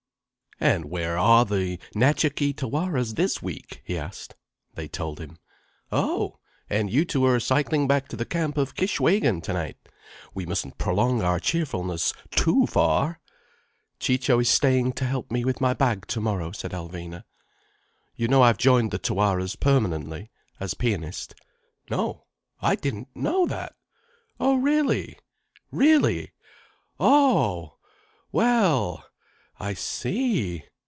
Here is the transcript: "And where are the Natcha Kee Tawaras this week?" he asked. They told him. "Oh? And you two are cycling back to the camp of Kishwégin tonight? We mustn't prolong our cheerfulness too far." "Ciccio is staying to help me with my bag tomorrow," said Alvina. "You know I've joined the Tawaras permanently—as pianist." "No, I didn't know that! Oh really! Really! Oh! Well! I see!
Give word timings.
"And 0.63 0.85
where 0.91 1.17
are 1.17 1.43
the 1.43 1.79
Natcha 1.95 2.29
Kee 2.35 2.53
Tawaras 2.53 3.15
this 3.15 3.41
week?" 3.41 3.81
he 3.83 3.97
asked. 3.97 4.35
They 4.75 4.87
told 4.87 5.19
him. 5.19 5.39
"Oh? 5.91 6.37
And 6.69 6.87
you 6.91 7.03
two 7.03 7.25
are 7.25 7.39
cycling 7.39 7.87
back 7.87 8.07
to 8.09 8.15
the 8.15 8.25
camp 8.27 8.59
of 8.59 8.75
Kishwégin 8.75 9.41
tonight? 9.41 9.77
We 10.35 10.45
mustn't 10.45 10.77
prolong 10.77 11.23
our 11.23 11.39
cheerfulness 11.39 12.13
too 12.29 12.67
far." 12.67 13.19
"Ciccio 13.99 14.37
is 14.37 14.49
staying 14.49 14.93
to 14.93 15.05
help 15.05 15.31
me 15.31 15.43
with 15.43 15.61
my 15.61 15.73
bag 15.73 16.05
tomorrow," 16.05 16.51
said 16.51 16.73
Alvina. 16.73 17.23
"You 18.15 18.27
know 18.27 18.43
I've 18.43 18.59
joined 18.59 18.91
the 18.91 18.99
Tawaras 18.99 19.55
permanently—as 19.55 20.75
pianist." 20.75 21.33
"No, 21.89 22.27
I 22.61 22.75
didn't 22.75 23.07
know 23.15 23.47
that! 23.47 23.73
Oh 24.39 24.57
really! 24.57 25.17
Really! 25.71 26.33
Oh! 26.99 27.79
Well! 28.31 29.07
I 29.63 29.75
see! 29.75 30.63